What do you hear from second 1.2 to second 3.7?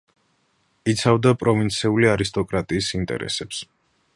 პროვინციული არისტოკრატიის ინტერესებს.